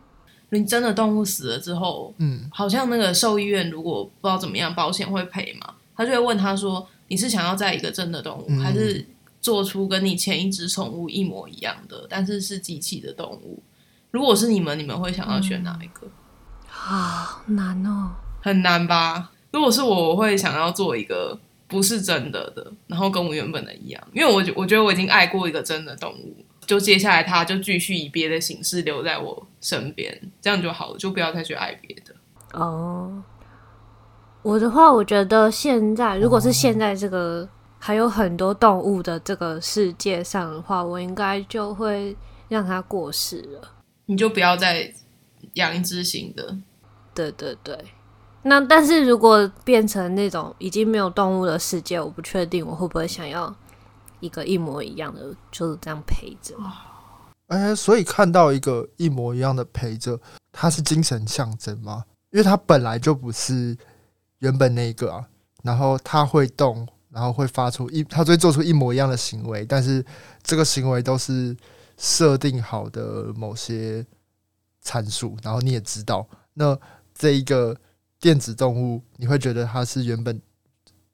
[0.50, 5.74] 你真的动物死了之后，嗯，好像那个兽医院如果不知道怎么样，保险会赔嘛？
[5.98, 9.06] 他就会问他说：“你是想要在一个真的动物，嗯还是
[9.42, 13.64] 做出跟你前一只宠物一模一样的，但是是机器的动物？
[14.12, 16.08] 如果是你们，你们会想要选哪一个？
[16.68, 18.12] 好难哦。
[18.42, 19.32] 很难吧？
[19.52, 32.14] 如果是我，我会想要做一个不是真的的，然后跟我原本的一样，因为我觉我觉得我已经爱过一个真的动物，就接下来它就继续以别的形式留在我身边，这样就好了，就不要再去爱别的。
[32.54, 33.24] 哦，
[34.44, 37.48] 我的话，我觉得现在如果是现在这个
[37.80, 42.16] 还有很多动物的这个世界上的话，我应该就会
[42.48, 43.72] 让它过世了。
[44.06, 44.94] 你就不要再
[45.54, 46.58] 养一只新的。
[47.14, 47.78] 对对对，
[48.48, 53.54] 那但是如果变成那种已经没有动物的世界，我不确定我会不会想要
[54.20, 56.56] 一个一模一样的，就是这样陪着。
[57.48, 60.20] 哎、所以看到一个一模一样的陪着，
[60.52, 62.06] 它是精神象征吗？
[62.30, 63.76] 因为它本来就不是
[64.40, 65.26] 原本那个啊，
[65.64, 70.06] 然后它会动，然后会发出一，它会做出一模一样的行为，但是
[70.44, 71.58] 这个行为都是
[71.98, 74.06] 设定好的某些
[74.82, 76.78] 参数，然后你也知道，那
[77.16, 77.76] 这一个
[78.20, 80.42] 电子动物，你会觉得它是原本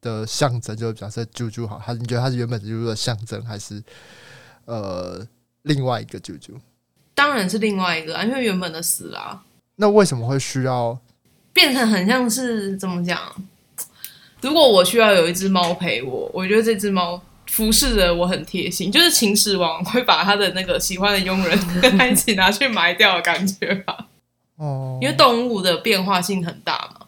[0.01, 3.83] 的象征，就假设啾啾好，它你觉得它是原本啾啾的象征，还是
[4.65, 5.25] 呃
[5.63, 6.51] 另外一个啾啾？
[7.13, 9.43] 当然是另外一个啊，因为原本的死啦，
[9.75, 10.97] 那为什么会需要？
[11.53, 13.19] 变成很像是怎么讲？
[14.39, 24.07] 如果我需要有一只猫陪我，我觉得这只猫服侍着我很贴心，就是秦始皇会把他的那个喜欢的佣人 跟他一起拿去埋掉的感觉吧。
[24.61, 27.07] 哦，因为动物的变化性很大嘛，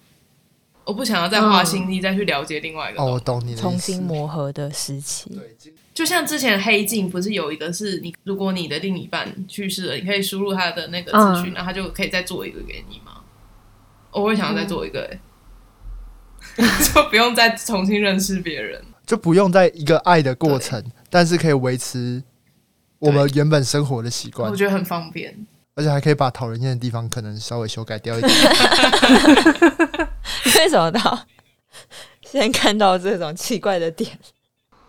[0.83, 5.29] 我不想要再花心力再去了解另外一个动哦，我懂你的重新磨合的时期。
[5.29, 5.73] 对。
[5.93, 11.53] 就像之前黑镜不是有一个是你，如果你的另一半去世了，你可以输入他的那个资讯，嗯。
[11.53, 13.21] 然后他就可以再做一个给你吗。
[14.09, 15.19] 我会想要再做一个、欸，
[16.95, 18.83] 就不用再重新认识别人。
[19.05, 22.23] 就不用在一个爱的过程，但是可以维持
[22.97, 24.49] 我们原本生活的习惯。
[24.49, 25.45] 我，觉得很方便。
[25.75, 28.33] 而且还可以把讨人厌的地方可能稍微修改掉一点。
[30.57, 31.19] 为什么到
[32.21, 34.19] 先看到这种奇怪的点？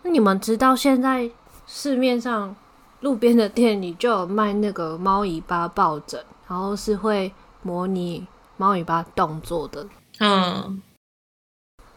[0.03, 1.29] 那你们知道现在
[1.65, 2.55] 市面上
[3.01, 8.25] 路边的店里就有卖那个猫尾巴抱枕，然后是会模拟
[8.57, 9.87] 猫尾巴动作的，
[10.19, 10.81] 嗯，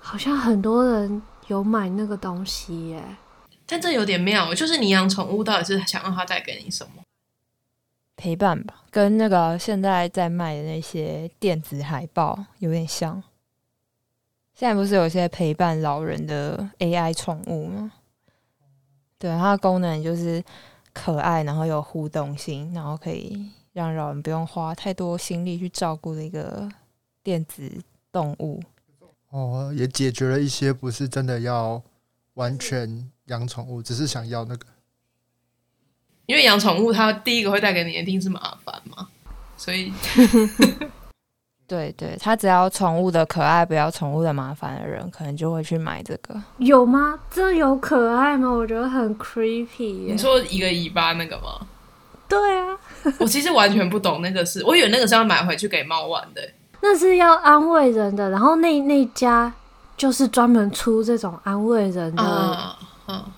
[0.00, 3.16] 好像很多人有买那个东西耶。
[3.66, 7.02] 但这有点妙，就是你养宠物到底是想让它带给你什么？
[8.18, 13.22] 陪伴吧，跟那个现在在卖的那些电子海报有点像。
[14.54, 17.92] 现在不是有些陪伴老人的 AI 宠物吗？
[19.16, 20.42] 对，它的功能就是
[20.92, 26.68] 可爱，然后有互动性，然后可以让老人不用花太多心力去照顾的一个
[27.22, 27.70] 电子
[28.10, 28.60] 动物。
[29.30, 31.80] 哦，也解决了一些不是真的要
[32.34, 34.66] 完全养宠物，只是想要那个。
[36.28, 39.08] 因为养宠物，它第一个会带给你的一定是麻烦嘛，
[39.56, 39.90] 所以
[41.66, 46.38] 对 对，他只要宠物的可爱，不要宠物的麻烦的人，可能就会去买这个。
[46.58, 47.18] 有吗？
[47.30, 48.46] 这有可爱吗？
[48.46, 50.12] 我觉得很 creepy 耶。
[50.12, 51.66] 你说一个尾巴那个吗？
[52.28, 52.76] 对啊，
[53.18, 56.42] 我其实完全不懂那个是，我以为那个是要买回去给猫玩的、
[56.82, 58.28] 那是要安慰人的。
[58.28, 59.50] 然后那那家
[59.96, 62.76] 就是专门出这种安慰人的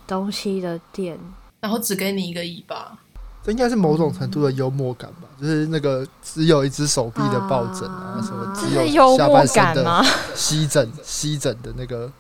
[0.09, 1.16] 东西的店。
[1.60, 2.96] 然后只给你一个尾巴，
[3.44, 10.04] 这应该是某种程度的幽默感吧，就是那个只有一只手臂的抱枕啊，啊什么只有下半身的？
[10.34, 12.10] 吸枕、吸枕的那个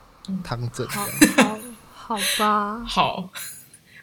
[0.44, 0.86] 躺枕。
[0.88, 1.58] 好好
[1.94, 3.28] 好吧，好，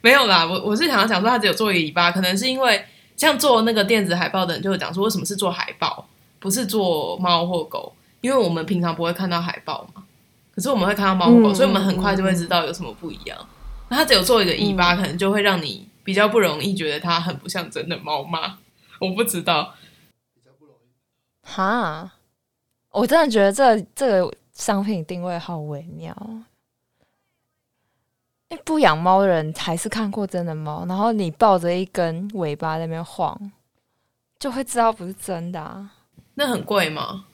[0.02, 2.84] 没有啦，我我是想要讲说，他只有做一个尾巴，可能是因为
[3.15, 6.08] 像做那个电子海报的人就会讲说，为什么是做海报，
[6.39, 7.93] 不是做猫或狗？
[8.21, 10.04] 因为我们平常不会看到海报嘛，
[10.56, 13.38] 可是我们会看到猫或狗，嗯所以我们很快就会知道有什么不一样。
[13.38, 13.57] 那
[13.89, 18.60] 它只有做一个尾巴，可能就会让你比较不容易觉得它很不像真的猫吗？
[19.00, 19.76] 我不知道，
[21.43, 22.12] 哈，
[22.89, 26.15] 我真的觉得这这个商品定位好微妙。
[28.50, 33.52] 因为不养猫的人还是看过真的猫，然后你抱着一根尾巴在那边晃，
[34.39, 35.91] 就会知道不是真的啊。
[36.36, 37.26] 那很贵吗？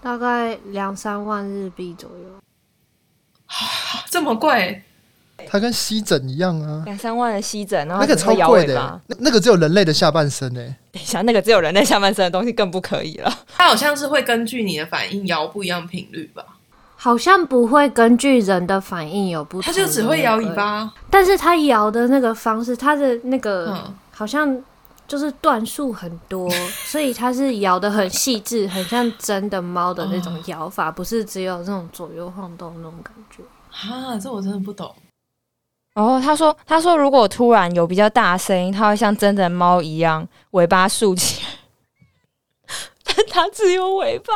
[0.00, 2.40] 大概两三万日币左右。
[4.06, 4.82] 这么贵？
[5.48, 10.76] 它跟吸枕一样啊，两三万的吸枕，然后那个超贵的、欸，那那个只有人类的下半身诶、欸。
[10.92, 13.32] 等一下，那个只有人类下半身的东西更不可以了。
[13.56, 16.44] 它好像是会根据你的反应摇不一样频率吧？
[16.96, 20.90] 好像不会根据人的反应有不同，它就只会摇尾巴。
[21.10, 23.78] 但是它摇的那个方式，它的那个
[24.10, 24.58] 好像
[25.06, 33.42] 就是段数很多，嗯、 所以它是摇的很细致，很像真的猫的那种摇法，不是只有那种左右晃动那种感觉。
[33.68, 34.94] 哈，这我真的不懂。
[35.94, 41.48] 然后他说：“他说如果突然有比较大声音，它会像真的猫一样尾巴竖起来，
[43.04, 44.32] 但它只有尾巴。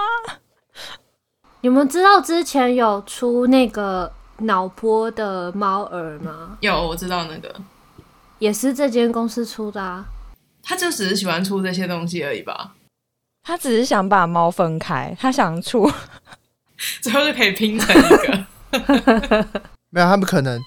[1.62, 6.56] 你们知道之前有出那个脑波的猫耳吗？
[6.60, 7.52] 有，我知道那个，
[8.38, 10.06] 也是这间公司出的啊。
[10.62, 12.74] 他就只是喜欢出这些东西而已吧？
[13.42, 15.90] 他只是想把猫分开，他想出，
[17.02, 19.48] 最后就可以拼成一个。
[19.90, 20.62] 没有，他们可能。”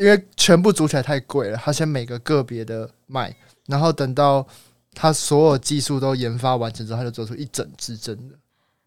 [0.00, 3.36] 因为全部组起来太贵了，他先每个个别的卖，
[3.66, 4.46] 然后等到
[4.94, 8.34] 他所有技术都研发完成之后，他就做出一整支真的。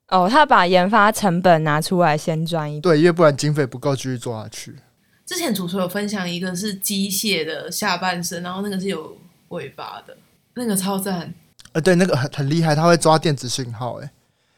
[0.07, 2.81] 哦，他把研发成本拿出来先赚一笔。
[2.81, 4.75] 对，因为不然经费不够继续做下去。
[5.23, 9.15] 之前主厨有分享一个是机械的下半身，然后那个是有
[9.49, 10.17] 尾巴的，
[10.55, 11.31] 那个超赞。
[11.73, 14.09] 呃，对，那个很很厉害，他会抓电子讯号，诶，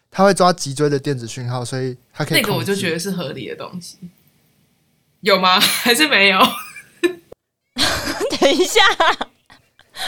[0.10, 2.42] 他会抓脊椎的电子讯号，所以他可以。
[2.42, 3.98] 那个我就觉得是合理的东西。
[5.22, 5.58] 有吗？
[5.60, 6.40] 还是没有？
[8.40, 8.82] 等一下，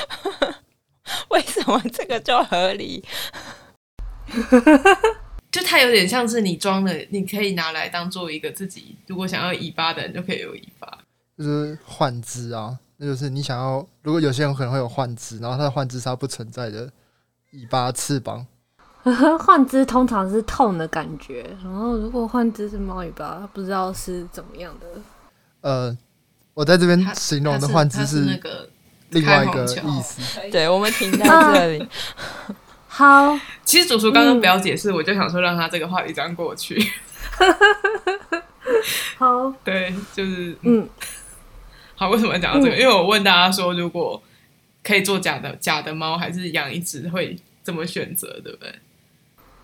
[1.30, 3.04] 为什么这个就合理？
[5.52, 11.00] 就它有点像是你装的，你可以拿来当做一个自己，如果想要尾巴的人就可以有尾巴，
[11.38, 12.78] 就是换肢啊。
[12.98, 16.92] 那就是你想要，如果有些人可能会有换肢，然后他的换肢是它不存在的
[17.52, 18.46] 尾巴翅膀。
[19.40, 24.88] 换只通常是痛的感觉，然后如果换只是猫尾巴，不知道是怎么样的。
[25.62, 25.98] 呃，
[26.54, 28.70] 我在这边形容的换只是那个
[29.10, 30.22] 另外一个意思。
[30.52, 31.88] 对，我们停在这里。
[32.88, 36.84] 好， 其实主厨刚刚不要解释，嗯、我就想说让他这个话题这样过去。
[39.18, 40.90] 好，对，就是嗯，嗯
[41.96, 42.76] 好，为什么讲到这个？
[42.76, 44.22] 嗯、因为我问大家说，如果
[44.84, 48.40] 可以做假的假的猫，还是养一只，会怎么选择？
[48.44, 48.74] 对不对？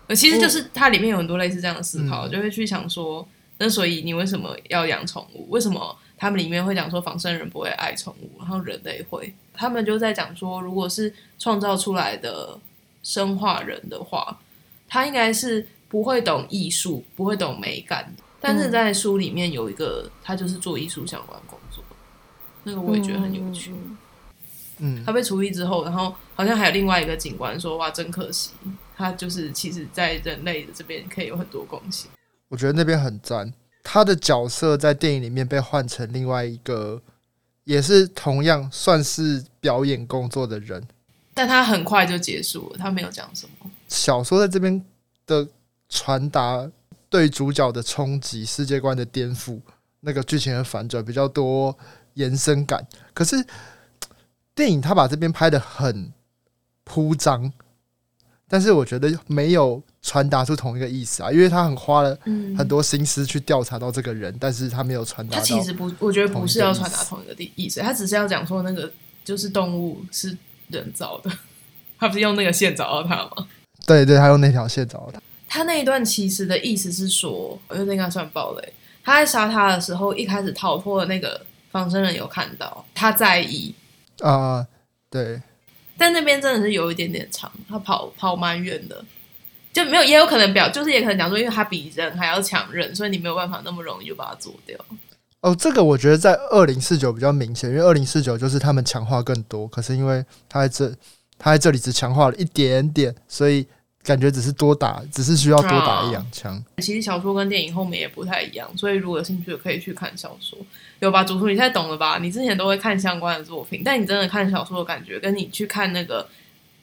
[0.06, 3.26] 呃，其实就是它里面有很多类似这样的思考，嗯、就会去想说，
[3.58, 5.48] 那所以你为什么要养宠物？
[5.50, 9.32] 为什么他们里面会讲说仿生人不会爱宠物，然后人类会？
[9.54, 12.58] 他们就在讲说，如果是创造出来的
[13.02, 14.38] 生化人的话，
[14.88, 18.14] 他应该是不会懂艺术，不会懂美感。
[18.40, 21.82] 但是在书里面有一个，他就是做艺术相关工作，
[22.64, 23.72] 那个我也觉得很有趣。
[24.78, 28.50] 嗯，他被除役之后，然后好像还有另外一个警官说：“哇，真可惜。”
[28.96, 32.10] 他就是其实，在人类的这边可以有很多贡献。
[32.48, 33.52] 我觉得那边很赞。
[33.82, 37.02] 他的角色在电影里面被换成另外一个，
[37.64, 40.86] 也是同样算是表演工作的人，
[41.34, 42.78] 但他很快就结束了。
[42.78, 43.70] 他没有讲什么。
[43.88, 44.82] 小说在这边
[45.26, 45.46] 的
[45.88, 46.70] 传达
[47.10, 49.60] 对主角的冲击、世界观的颠覆、
[50.00, 51.76] 那个剧情的反转比较多
[52.14, 52.86] 延伸感。
[53.12, 53.36] 可是
[54.54, 56.12] 电影他把这边拍的很
[56.84, 57.52] 铺张。
[58.48, 62.16] 但是我觉得没有传达出同一个意思啊，因为他很花了
[62.56, 65.38] 很多心思去调查到这个人，嗯、但是他没有传达。
[65.38, 68.92] 他其实不，我觉得不是要传达同一个意思，他只是要讲说那个
[69.24, 70.36] 就是动物是
[70.68, 71.30] 人造的，
[71.98, 73.48] 他不是用那个线找到他吗？
[73.86, 75.20] 对对，他用那条线找到他。
[75.48, 78.72] 他那一段其实的意思是说，我觉得应该算暴雷。
[79.02, 83.74] 他在杀他的时候，一开始逃脱的那个仿生人有看到，他在意
[84.20, 84.66] 啊、呃，
[85.10, 85.42] 对。
[85.96, 89.04] 但那边真的是有一点点长，他跑跑蛮远的，
[89.72, 94.78] 就没有也有可能表，就是也可能讲说，因为他比人还要强韧，所以你没有办法那么容易就把它做掉。
[95.40, 100.94] 哦，这个我觉得在二零四九比较明显，因为二零四九就是他们强化更多，可是因为他在这
[101.38, 103.66] 他在这里只强化了一点点，所以。
[104.04, 106.62] 感觉只是多打，只是需要多打一两枪。
[106.76, 110.58] 其实小说跟电影后面也不太一样，所以如果有兴趣的可以去看小说。
[111.04, 112.18] 有吧，主厨，你现在懂了吧？
[112.18, 116.26] 你之前都会看相关的作品，但你真的看小说的感觉，跟你去看那个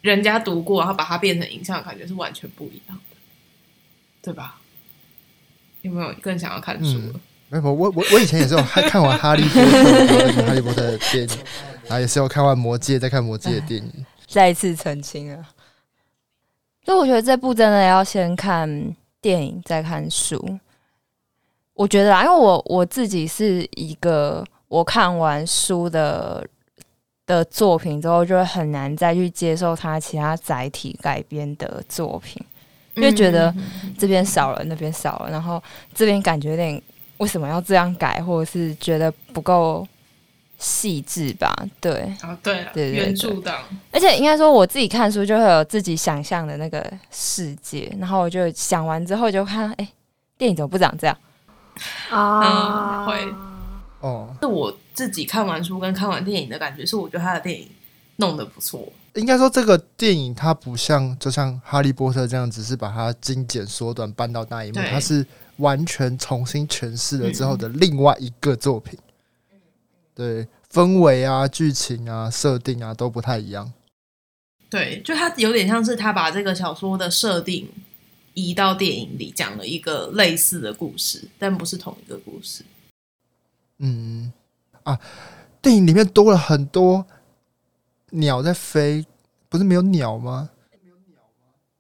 [0.01, 3.17] 人家读过，然后把它变成影像的感觉是完全不一样的，
[4.21, 4.59] 对吧？
[5.81, 6.97] 有没有更想要看书？
[6.97, 7.19] 嗯，
[7.49, 11.37] 没有，我我我以前也是有看看完哈利波特，哈利波特的电影，
[11.87, 15.43] 然后也是有看完魔戒，再看魔戒的电影，再一次澄清了。
[16.85, 20.59] 所以我觉得这部真的要先看电影再看书。
[21.81, 26.45] 我觉得啊，因为我我自己是一个我看完书的
[27.25, 32.39] 的作品之后，就会很难再去接受它其他载体改编的作品，
[32.93, 33.51] 因为觉得
[33.97, 35.61] 这边少了，那边少了，然后
[35.95, 36.79] 这边感觉有点
[37.17, 39.87] 为什么要这样改，或者是觉得不够
[40.59, 41.51] 细致吧？
[41.79, 43.57] 对，啊，对啊，对原著党，
[43.91, 49.89] 而且应该说我自己看书就会有自己想象的那个世界，然后我就想完之后就看，哎、欸，
[50.37, 51.17] 电影怎么不长这样？
[52.11, 53.33] 啊，嗯，会
[53.99, 57.67] 哦，是我自己看完书跟看完电影的感觉，是我觉得他的电影
[58.17, 58.91] 弄得不错。
[59.15, 65.25] 应该说这个电影它不像，就像哈利波特这样，只是把它精简缩短搬到大荧幕，它是
[65.57, 68.97] 完全重新诠释了之后的另外一个作品。
[69.51, 69.59] 嗯、
[70.15, 73.73] 对，氛围啊、剧情啊、设定啊都不太一样。
[74.69, 77.67] 对，就它有点像是他把这个小说的设定
[78.33, 82.63] 移到电影里，讲了一个类似的故事，但不是同一个故事。
[83.79, 84.31] 嗯
[84.83, 84.99] 啊，
[85.61, 87.05] 电影里面多了很多。
[88.13, 89.05] 鸟在飞，
[89.47, 90.49] 不是没有鸟吗？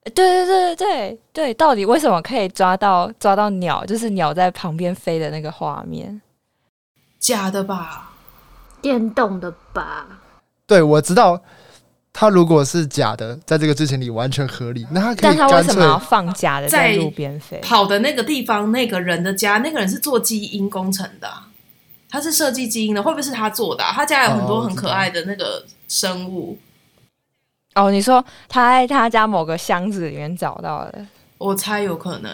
[0.03, 3.85] 对对对对对对，到底为什么可以抓到抓到鸟？
[3.85, 6.21] 就是鸟在旁边飞的那个画面，
[7.19, 8.13] 假的吧？
[8.81, 10.21] 电动的吧？
[10.65, 11.43] 对，我知道，
[12.13, 14.85] 它如果是假的，在这个剧情里完全合理。
[14.91, 17.57] 那他可以，但他为什么要放假的在路边飞？
[17.59, 21.47] 跑的那个地方，那个人的家，那个人是做基因工程的啊。
[22.09, 23.93] 他是设计基因的，会不会是他做的啊？
[23.93, 26.57] 他家有很多很可爱的那个生物。
[27.75, 31.05] 哦，你说他在他家某个箱子里面找到的，
[31.37, 32.29] 我猜有可能。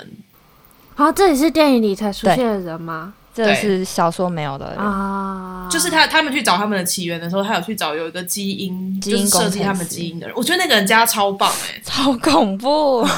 [0.95, 3.13] 好，这里是电影里才出现的人吗？
[3.45, 5.67] 这是小说没有的啊。
[5.69, 10.35] 就是他他们去找他们的起源的时候，他有去找有一个基因，基因设计他们基因的人。
[10.35, 13.07] 我觉得那个人家超棒哎、欸， 超恐怖。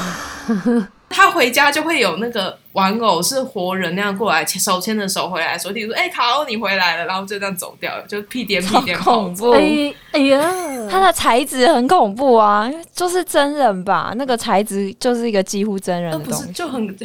[1.12, 9.50] 他回家就会有那个玩偶是活人那样过来，手牵着手回来，说：“比如说，哎、欸，卡欧你回来了。”然后就这样走掉了，就屁颠屁颠，恐怖。
[9.50, 10.40] 哎哎呀，
[10.88, 14.12] 他的材质很恐怖啊，就是真人吧？
[14.16, 16.96] 那个材质就是一个几乎真人的东西，不是就很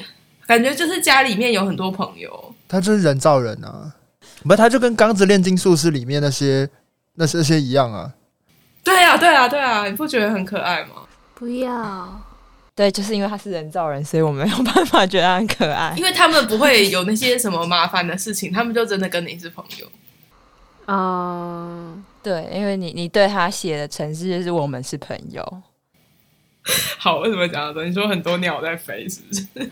[0.45, 3.93] 感觉就是家里面有很多朋友，他就是人造人啊，
[4.43, 6.69] 不他就跟《钢之炼金术师》里面那些
[7.15, 8.13] 那些一样啊。
[8.83, 11.07] 对啊，对啊，对啊，你不觉得很可爱吗？
[11.33, 12.21] 不要。
[12.75, 15.93] 对，就是因为他是人造人，所以我没有办法觉得他很可爱。
[15.97, 19.87] 因为他们不会有那些什么麻烦的事情，他们就真的跟你是朋友。
[20.87, 25.63] 嗯，对，因为你你对他写的程式就是我们是朋友。
[26.99, 27.85] 好，为什么讲的？
[27.85, 29.71] 你说很多鸟在飞，是不是？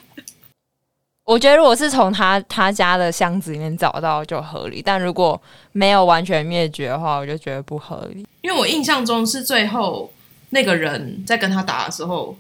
[1.26, 8.26] 我觉得如果是从他他家的箱子里面找到就合理，但如果没有完全灭绝的话，我就觉得不合理。
[8.41, 10.11] 因为我印象中是最后
[10.49, 12.36] 那个人在跟他打的时候。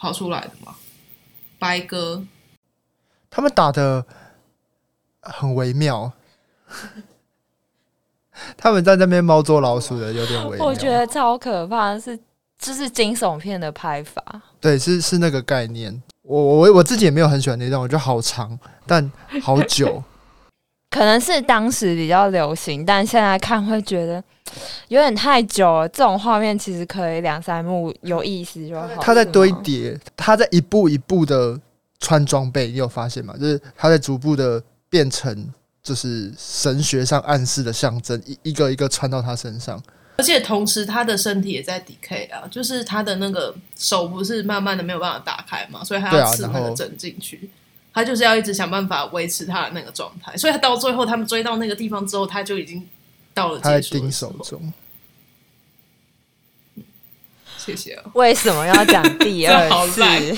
[0.00, 0.76] 跑出来的嘛？
[1.58, 2.22] 白哥，
[3.28, 4.06] 他们打的
[5.22, 6.12] 很微妙，
[8.56, 10.64] 他们在那边猫捉老鼠的有点微妙。
[10.64, 12.20] 我觉得超可怕是，是
[12.60, 14.22] 就是惊悚片的拍法。
[14.60, 16.00] 对，是是那个概念。
[16.28, 19.10] 我我我自己也没有很喜欢那段，我觉得好长，但
[19.40, 20.02] 好久。
[20.90, 24.22] 可能是当时比较流行，但现在看会觉得
[24.88, 25.88] 有点太久了。
[25.88, 28.88] 这种画面其实可以两三幕有意思就好。
[29.00, 31.58] 他在堆叠，他在一步一步的
[31.98, 33.34] 穿装备，你有发现吗？
[33.38, 35.50] 就是他在逐步的变成，
[35.82, 39.82] 就是神学上暗示的象征，一一个一个穿到他身上。
[40.18, 47.48] 而且同时，他的身体也在 decay 啊，就是他的那个手不是慢慢的没有办法打开嘛，所以他要刺那个针进去。
[47.94, 52.86] 他就是要一直想办法维持他的那个状态，所以他到最后他们追到那个地方之后，他就已经
[53.32, 53.64] 到了结束。
[53.64, 54.72] 他在盯手中。
[57.56, 58.10] 谢谢、哦。
[58.14, 60.02] 为什么要讲第二次？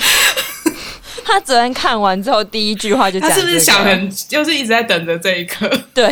[1.24, 5.68] 他昨天看完之后，第一句话就讲、这个，他是不是想很，就是一直在等着这一刻？
[5.94, 6.10] 对。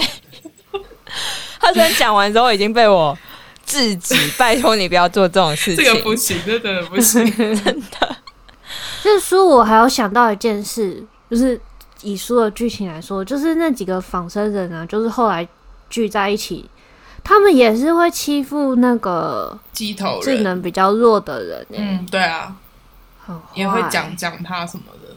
[1.60, 3.16] 他昨天讲完之后，已经被我
[3.68, 5.84] 制止， 拜托你不要做这种事情。
[5.84, 8.16] 这个不行，这真的不行， 真的。
[9.02, 11.06] 这书我还有想到一件事。
[11.30, 11.60] 就是
[12.00, 15.46] 以书的剧情来说，就是那几个仿生人啊，就是后来
[15.90, 16.66] 聚在一起，
[17.22, 21.66] 他们也是会欺负那个鸡头智能比较弱的人。
[21.72, 22.56] 嗯，对啊，
[23.52, 25.14] 也会讲讲他什么的。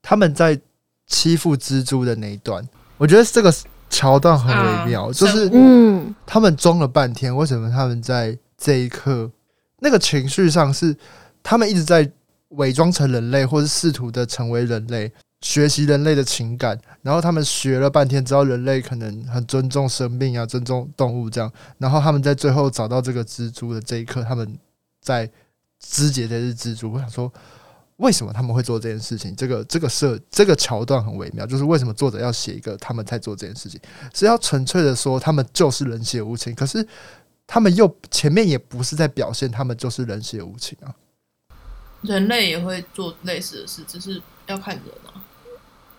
[0.00, 0.58] 他们在
[1.06, 2.66] 欺负蜘蛛的那一段，
[2.96, 3.52] 我觉得这个
[3.92, 9.30] 桥段很微妙，啊、就是嗯，他们装了半天，为什么他们在这一刻
[9.78, 10.96] 那个情绪上是
[11.44, 12.10] 他们一直在
[12.48, 15.12] 伪装成人类，或是试图的成为人类。
[15.42, 21.52] 学习人类的情感，然后他们学了半天，知道人类可能很尊重生命啊，尊重动物这样。
[21.78, 24.56] 然后他们在最后找到这个蜘蛛的这一刻，他们
[25.00, 25.28] 在
[25.80, 26.92] 肢解这只蜘蛛。
[26.92, 27.32] 我想说，
[27.96, 29.34] 为什么他们会做这件事情？
[29.36, 33.80] 这个这个设这个桥段很微妙，就是为什么作者要写一个他们在做这件事情，
[34.12, 36.86] 是要纯粹的说他们就是冷血无情，可是
[37.46, 40.90] 他们又前面也不是在表现他们就是冷血无情啊。
[42.00, 45.22] 人类也会做类似的事，只是要看人啊。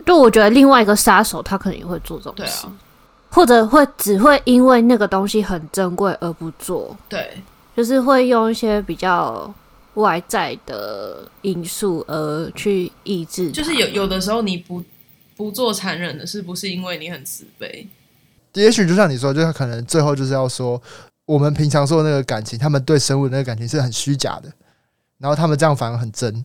[0.04, 2.72] 就我觉得另外一个杀手他可能也会做这种事，对啊，
[3.30, 7.42] 或者会只会因为那个东西很珍贵而不做，对，
[7.74, 9.50] 就是会用一些比较
[9.94, 14.82] 外在的因素而去抑制，就是有有的时候你不
[15.36, 17.86] 不做残忍的事，不是因为你很慈悲，
[18.54, 20.80] 也许就像你说，就他可能最后就是要说，
[21.26, 24.52] 我们平常说的那个感情，他们对生物的那个感情是很虚假的，
[25.18, 26.44] 然后他们这样反而很真。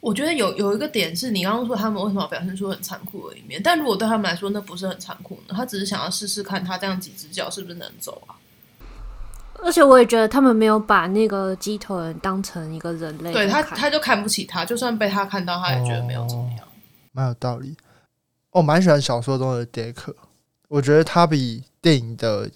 [0.00, 5.54] 我觉得有有一个点是你刚刚说他们为什么表现出很残酷的一面，但如果对他们来说那不是很残酷呢？
[5.54, 8.32] 他只是想要试试看他这样几只脚是不是能走啊。
[9.62, 16.66] 而且我也觉得他们没有把那个鸡头人当成一个人类，对他他就看不起他，就算被他看到，他也觉得没有怎么样，
[17.12, 17.76] 蛮、哦、有道理。
[18.50, 20.14] 我蛮喜欢小说中的杰克，
[20.68, 22.50] 我觉得他比电影的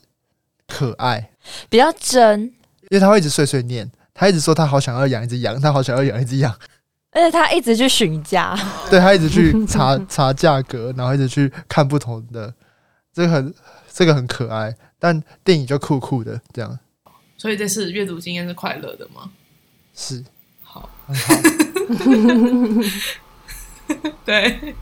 [0.67, 1.31] 可爱，
[1.69, 6.53] 比较真，因为他会一直碎碎念，他一直说他好想要养一只羊，他好想要养一只羊。
[7.13, 8.59] 而且他一直去询价，
[8.91, 12.53] 对，他一直去 查查价格，然后一直去看不同的，
[13.13, 13.55] 这个很
[13.93, 16.77] 这个很可爱，但电影就酷酷的这样。
[17.37, 19.31] 所以这次阅读经验是快乐的吗？
[19.95, 20.25] 是，
[20.63, 20.89] 好。
[24.25, 24.75] 对，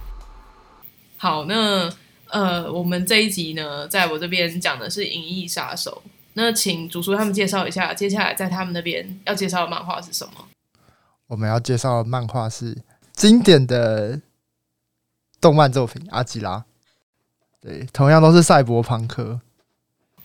[1.16, 1.92] 好，那
[2.28, 6.02] 呃，我们这一集呢，在我这边讲的是《银翼杀手》，
[6.34, 10.48] 那请主厨他们介绍一下，接下来在他们那边要介绍的漫画是什么？
[11.26, 12.78] 我们要介绍的漫画是
[13.12, 14.20] 经典的
[15.40, 16.58] 动漫作品《阿基拉》，
[17.60, 19.40] 对，同样都是赛博朋克。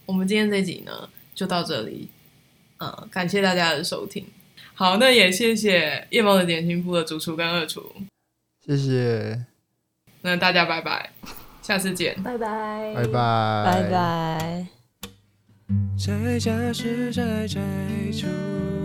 [0.06, 2.10] 我们今天这集呢，就到这里，
[2.80, 4.26] 嗯，感谢大家的收听。
[4.74, 7.92] 好，那也谢谢夜猫的点心部的主厨跟二厨，
[8.66, 9.44] 谢谢。
[10.22, 11.12] 那大家拜拜，
[11.62, 14.68] 下次见，拜拜，拜拜，拜拜。
[15.98, 17.60] 在家是在宅
[18.12, 18.28] 出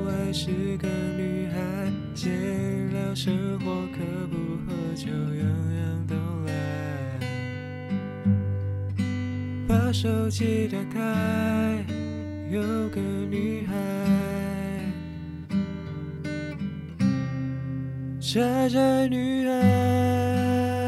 [0.06, 0.46] 外是
[0.78, 1.58] 个女孩，
[2.14, 2.30] 闲
[2.92, 4.36] 聊生活可不
[4.66, 5.44] 喝酒，样
[5.76, 6.14] 样都
[6.46, 6.50] 来。
[9.68, 11.84] 把手机打开，
[12.52, 13.74] 有个女孩，
[18.20, 20.81] 傻傻女孩。